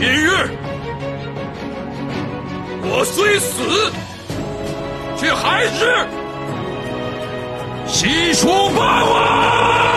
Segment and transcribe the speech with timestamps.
[0.00, 0.30] 今日
[2.84, 3.90] 我虽死，
[5.16, 6.06] 却还是
[7.88, 8.46] 西楚
[8.78, 9.87] 霸王。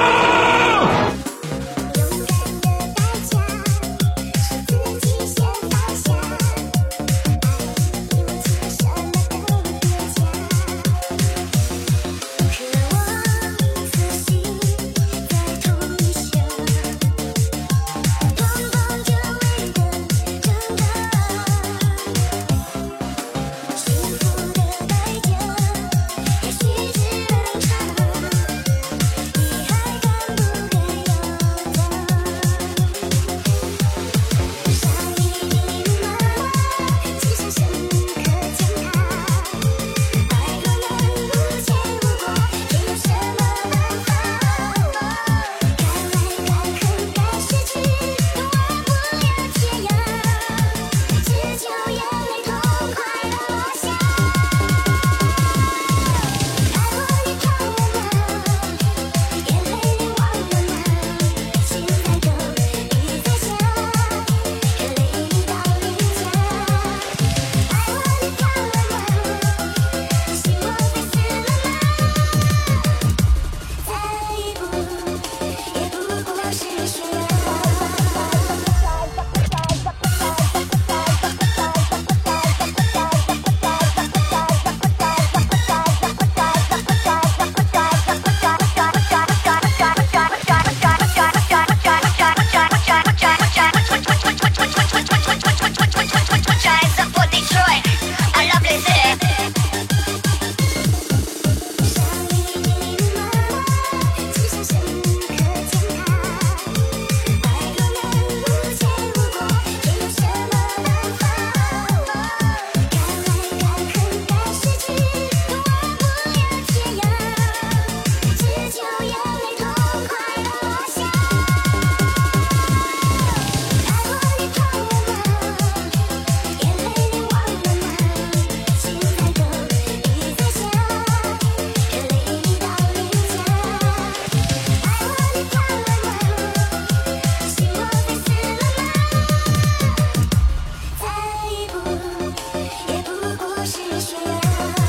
[144.43, 144.80] Oh, you oh.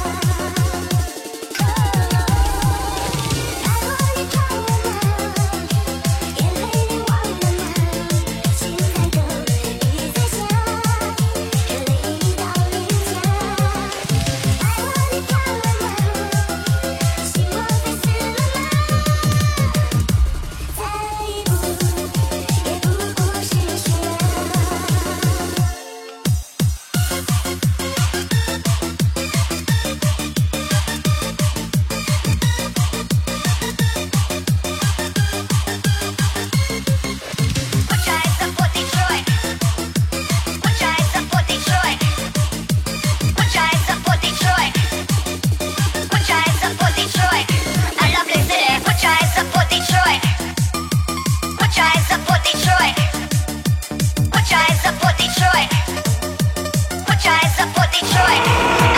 [57.93, 58.92] Detroit.